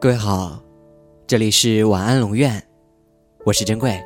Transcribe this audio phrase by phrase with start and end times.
[0.00, 0.62] 各位好，
[1.26, 2.62] 这里是晚安龙院，
[3.44, 4.00] 我是珍贵。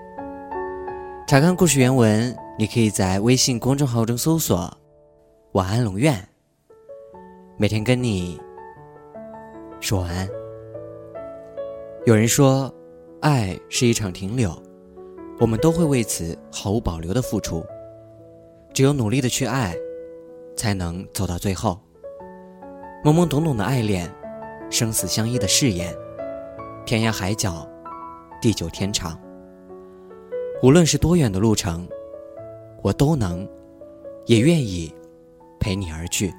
[1.28, 4.74] 查看故事原文，你可以在微信公众号中搜索
[5.52, 6.26] “晚安龙院”，
[7.58, 8.40] 每天跟你
[9.80, 10.26] 说晚安。
[12.06, 12.74] 有人说，
[13.20, 14.50] 爱是一场停留，
[15.38, 17.62] 我们都会为此毫无保留的付出，
[18.72, 19.76] 只有努力的去爱，
[20.56, 21.78] 才能走到最后。
[23.04, 24.10] 懵懵懂懂的爱恋。
[24.72, 25.94] 生死相依的誓言，
[26.86, 27.68] 天涯海角，
[28.40, 29.20] 地久天长。
[30.62, 31.86] 无论是多远的路程，
[32.80, 33.46] 我都能，
[34.24, 34.90] 也愿意
[35.60, 36.34] 陪你而去。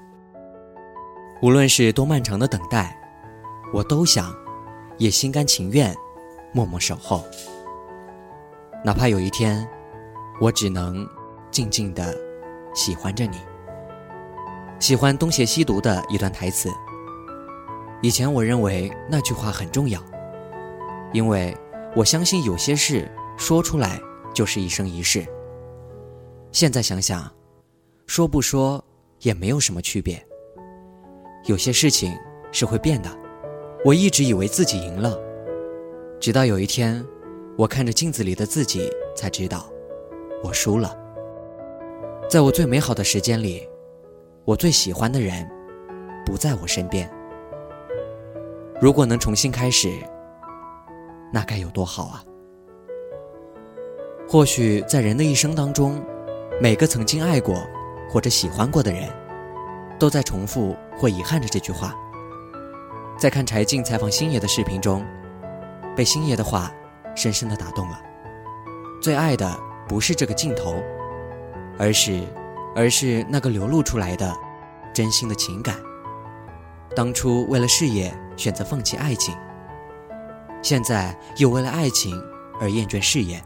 [1.43, 2.99] 无论是多漫长的等待，
[3.71, 4.35] 我都想，
[4.97, 5.95] 也心甘情愿，
[6.53, 7.23] 默默守候。
[8.83, 9.63] 哪怕有一天，
[10.41, 11.07] 我只能
[11.51, 12.17] 静静的
[12.73, 13.37] 喜欢着你。
[14.79, 16.67] 喜欢东邪西毒的一段台词。
[18.03, 20.03] 以前我认为那句话很重要，
[21.13, 21.55] 因为
[21.95, 23.97] 我相信有些事说出来
[24.33, 25.25] 就是一生一世。
[26.51, 27.31] 现在想想，
[28.05, 28.83] 说不说
[29.21, 30.21] 也没有什么区别。
[31.45, 32.13] 有些事情
[32.51, 33.09] 是会变的。
[33.85, 35.17] 我一直以为自己赢了，
[36.19, 37.01] 直到有一天，
[37.57, 39.71] 我看着镜子里的自己，才知道
[40.43, 40.93] 我输了。
[42.29, 43.65] 在我最美好的时间里，
[44.43, 45.49] 我最喜欢的人
[46.25, 47.09] 不在我身边。
[48.83, 49.97] 如果能重新开始，
[51.31, 52.21] 那该有多好啊！
[54.27, 56.03] 或许在人的一生当中，
[56.59, 57.65] 每个曾经爱过
[58.09, 59.09] 或者喜欢过的人，
[59.97, 61.95] 都在重复或遗憾着这句话。
[63.17, 65.01] 在看柴静采访星爷的视频中，
[65.95, 66.69] 被星爷的话
[67.15, 68.01] 深深的打动了。
[69.01, 69.57] 最爱的
[69.87, 70.75] 不是这个镜头，
[71.79, 72.21] 而是，
[72.75, 74.35] 而是那个流露出来的
[74.93, 75.73] 真心的情感。
[76.95, 79.35] 当初为了事业选择放弃爱情，
[80.61, 82.15] 现在又为了爱情
[82.59, 83.41] 而厌倦事业。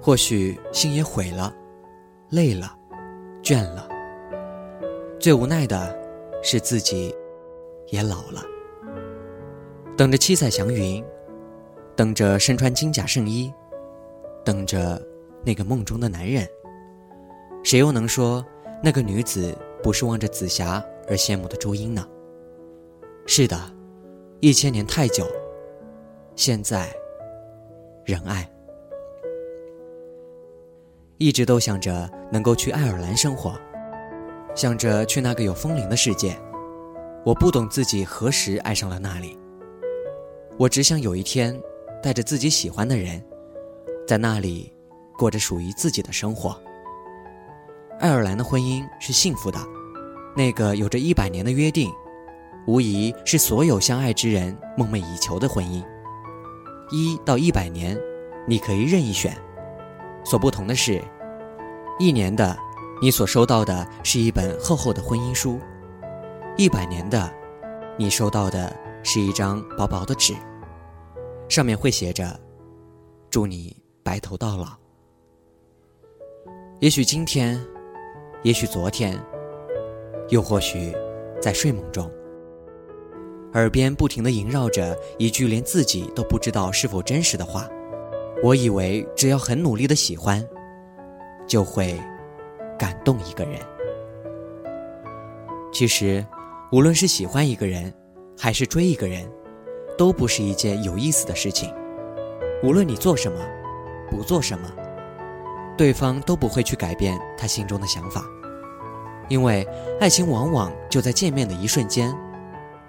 [0.00, 1.54] 或许心也毁了，
[2.30, 2.74] 累了，
[3.42, 3.86] 倦了。
[5.18, 5.94] 最无奈的
[6.42, 7.14] 是自己
[7.88, 8.42] 也老了。
[9.98, 11.04] 等着七彩祥云，
[11.94, 13.52] 等着身穿金甲圣衣，
[14.42, 14.98] 等着
[15.44, 16.48] 那个梦中的男人。
[17.62, 18.42] 谁又能说
[18.82, 22.08] 那个女子不是望着紫霞而羡慕的朱茵呢？
[23.32, 23.56] 是的，
[24.40, 25.24] 一千年太久，
[26.34, 26.92] 现在
[28.04, 28.44] 仍爱。
[31.16, 33.56] 一直都想着能够去爱尔兰生活，
[34.56, 36.36] 想着去那个有风铃的世界。
[37.24, 39.38] 我不懂自己何时爱上了那里。
[40.58, 41.56] 我只想有一天，
[42.02, 43.24] 带着自己喜欢的人，
[44.08, 44.74] 在那里
[45.16, 46.60] 过着属于自己的生活。
[48.00, 49.60] 爱尔兰的婚姻是幸福的，
[50.36, 51.88] 那个有着一百年的约定。
[52.66, 55.84] 无疑是所有相爱之人梦寐以求的婚姻。
[56.90, 57.98] 一到一百年，
[58.46, 59.36] 你可以任意选。
[60.24, 61.02] 所不同的是，
[61.98, 62.56] 一年的，
[63.00, 65.58] 你所收到的是一本厚厚的婚姻书；
[66.56, 67.32] 一百年的，
[67.96, 70.34] 你收到的是一张薄薄的纸，
[71.48, 72.38] 上面会写着
[73.30, 74.66] “祝你白头到老”。
[76.80, 77.58] 也许今天，
[78.42, 79.18] 也许昨天，
[80.28, 80.94] 又或许
[81.40, 82.10] 在睡梦中。
[83.54, 87.68] 耳边不停地萦绕着一句连自己都不知道是否真实的话，
[88.44, 90.46] 我以为只要很努力的喜欢，
[91.48, 92.00] 就会
[92.78, 93.60] 感动一个人。
[95.72, 96.24] 其实，
[96.70, 97.92] 无论是喜欢一个人，
[98.38, 99.28] 还是追一个人，
[99.98, 101.74] 都不是一件有意思的事情。
[102.62, 103.38] 无论你做什么，
[104.08, 104.70] 不做什么，
[105.76, 108.24] 对方都不会去改变他心中的想法，
[109.28, 109.66] 因为
[109.98, 112.14] 爱情往往就在见面的一瞬间。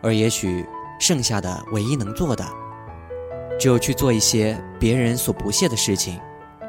[0.02, 0.66] 而也许，
[1.00, 2.46] 剩下的唯一能做的，
[3.60, 6.20] 只有去做一些别人所不屑的事情，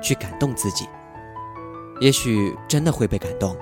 [0.01, 0.87] 去感动自己。
[2.01, 3.57] 也许真的会被感动，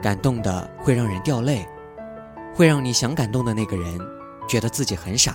[0.00, 1.66] 感动的会让人掉泪，
[2.54, 3.98] 会让你想感动的那个人
[4.48, 5.34] 觉得自己很傻，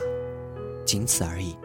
[0.85, 1.57] 仅此而已。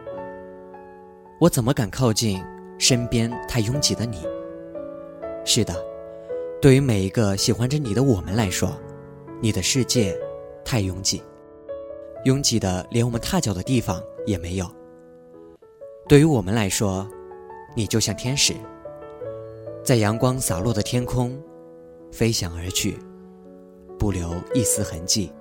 [1.39, 2.43] 我怎么敢靠近
[2.77, 4.27] 身边太拥挤的你？
[5.45, 5.73] 是的，
[6.61, 8.77] 对于每一个喜欢着你的我们来说，
[9.41, 10.13] 你的世界
[10.65, 11.23] 太拥挤。
[12.25, 14.69] 拥挤的连我们踏脚的地方也没有。
[16.07, 17.07] 对于我们来说，
[17.75, 18.53] 你就像天使，
[19.83, 21.39] 在阳光洒落的天空
[22.11, 22.97] 飞翔而去，
[23.97, 25.31] 不留一丝痕迹。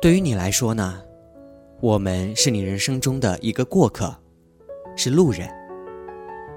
[0.00, 1.02] 对于你来说呢，
[1.80, 4.14] 我们是你人生中的一个过客，
[4.96, 5.48] 是路人。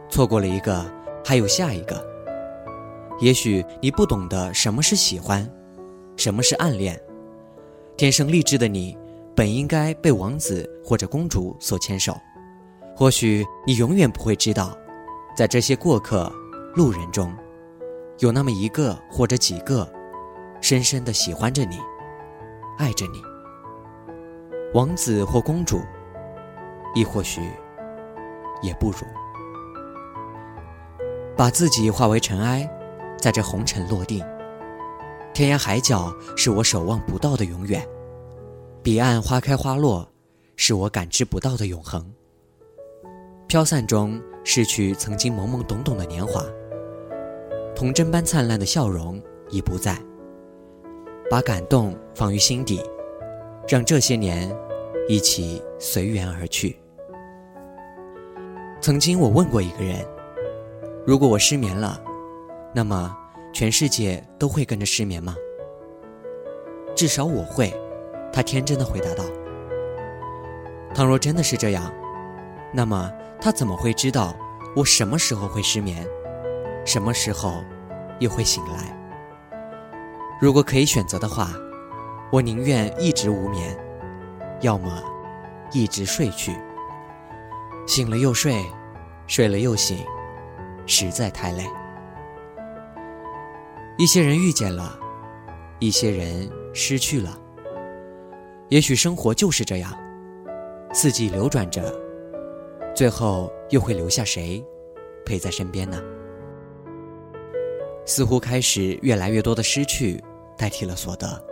[0.09, 0.85] 错过了一个，
[1.25, 2.03] 还有下一个。
[3.19, 5.49] 也许你不懂得什么是喜欢，
[6.15, 6.99] 什么是暗恋，
[7.97, 8.97] 天生丽质的你。
[9.35, 12.15] 本应该被王子或者公主所牵手。
[12.95, 14.75] 或许你永远不会知道，
[15.35, 16.31] 在这些过客、
[16.73, 17.35] 路人中，
[18.19, 19.85] 有那么一个或者几个，
[20.61, 21.77] 深深的喜欢着你，
[22.77, 23.21] 爱着你。
[24.73, 25.81] 王子或公主，
[26.93, 27.41] 亦或许
[28.61, 28.99] 也不如。
[31.35, 32.69] 把自己化为尘埃，
[33.17, 34.23] 在这红尘落定。
[35.33, 37.85] 天涯海角是我守望不到的永远，
[38.85, 40.07] 彼岸花开花落，
[40.57, 42.05] 是我感知不到的永恒。
[43.47, 46.45] 飘散中逝去曾经懵懵懂懂的年华，
[47.75, 49.99] 童真般灿烂的笑容已不在。
[51.31, 52.79] 把感动放于心底，
[53.67, 54.55] 让这些年
[55.09, 56.77] 一起随缘而去。
[58.79, 60.05] 曾经我问过一个人，
[61.07, 61.99] 如果我失眠了，
[62.71, 63.17] 那么
[63.51, 65.35] 全世界都会跟着失眠吗？
[66.95, 67.73] 至少我会，
[68.35, 69.23] 他天真的回答道。
[70.93, 71.91] 倘若真的是这样，
[72.73, 73.09] 那么。
[73.37, 74.33] 他怎么会知道
[74.75, 76.07] 我什么时候会失眠，
[76.83, 77.63] 什么时候
[78.19, 78.97] 又会醒来？
[80.41, 81.49] 如果可以选择的话，
[82.31, 83.77] 我宁愿一直无眠，
[84.61, 85.03] 要么
[85.71, 86.55] 一直睡去。
[87.85, 88.65] 醒了又睡，
[89.27, 90.03] 睡了又醒，
[90.87, 91.63] 实在太累。
[93.97, 94.97] 一些人遇见了，
[95.77, 97.37] 一些人失去了。
[98.69, 99.95] 也许生活就是这样，
[100.91, 101.93] 四季流转着。
[102.95, 104.65] 最后又会留下谁，
[105.25, 106.01] 陪在身边呢？
[108.05, 110.23] 似乎开始越来越多的失去
[110.57, 111.43] 代替了所得。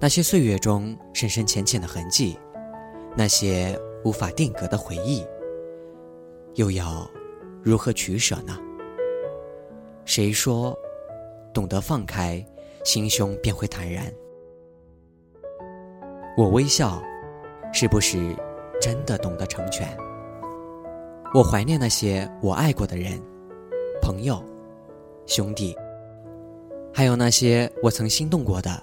[0.00, 2.36] 那些岁月中深深浅浅的痕迹，
[3.16, 5.24] 那些无法定格的回忆，
[6.54, 7.08] 又要
[7.62, 8.58] 如何取舍呢？
[10.04, 10.76] 谁说，
[11.52, 12.44] 懂得放开，
[12.84, 14.12] 心胸便会坦然？
[16.36, 17.00] 我微笑，
[17.72, 18.34] 是不是？
[18.80, 19.88] 真的懂得成全。
[21.32, 23.22] 我怀念那些我爱过的人、
[24.02, 24.42] 朋友、
[25.26, 25.74] 兄弟，
[26.92, 28.82] 还有那些我曾心动过的、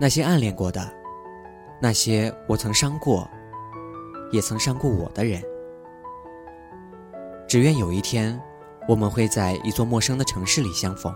[0.00, 0.90] 那些暗恋过的、
[1.80, 3.28] 那些我曾伤过、
[4.32, 5.40] 也曾伤过我的人。
[7.46, 8.40] 只愿有一天，
[8.88, 11.14] 我们会在一座陌生的城市里相逢，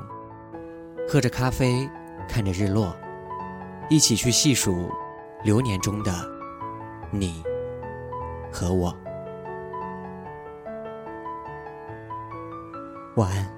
[1.09, 1.89] 喝着咖啡，
[2.29, 2.95] 看着日落，
[3.89, 4.91] 一起去细数
[5.43, 6.13] 流年中的
[7.11, 7.43] 你。
[8.51, 8.95] 和我，
[13.17, 13.58] 晚安。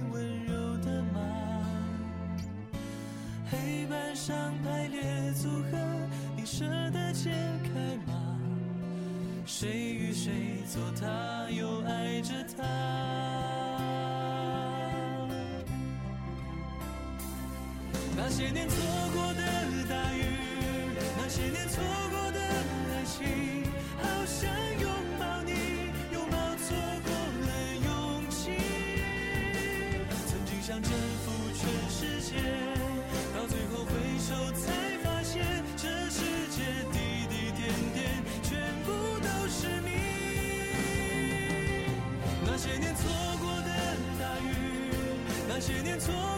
[9.61, 10.31] 谁与谁
[10.73, 12.63] 做他，又爱着他？
[18.17, 18.75] 那些年错
[19.13, 19.43] 过的
[19.87, 20.25] 大雨，
[21.15, 22.20] 那些年错过
[45.61, 46.30] 些年错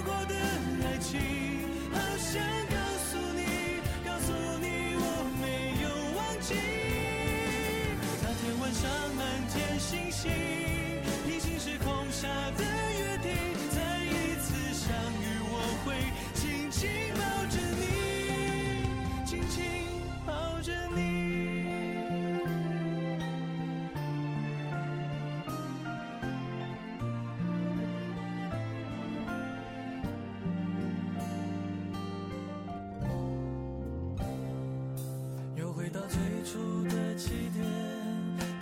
[36.43, 37.65] 最初的起点，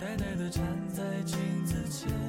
[0.00, 0.62] 呆呆地站
[0.94, 2.21] 在镜子前。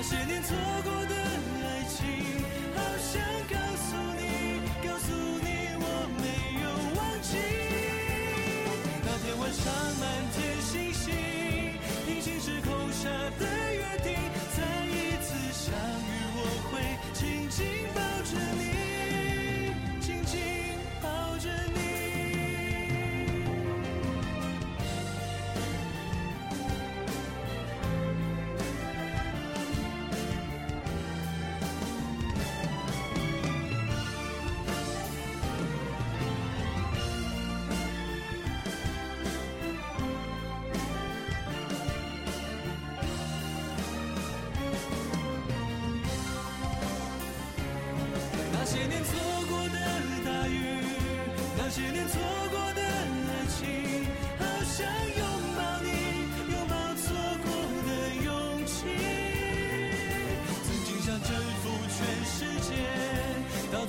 [0.00, 0.89] 那些年错过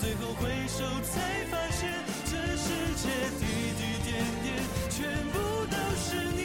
[0.01, 1.87] 最后回首才发现
[2.25, 3.07] 这世界
[3.39, 3.45] 滴
[3.77, 4.57] 滴点点
[4.89, 5.37] 全部
[5.69, 6.41] 都是你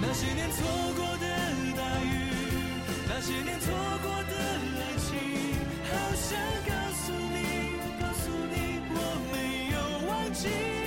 [0.00, 0.64] 那些年错
[0.94, 1.26] 过的
[1.76, 2.06] 大雨
[3.08, 3.74] 那些年错
[4.04, 4.36] 过的
[4.78, 5.18] 爱情
[5.90, 7.34] 好想告诉你
[8.00, 8.96] 告诉你我
[9.32, 9.34] 没
[9.74, 9.76] 有
[10.06, 10.79] 忘记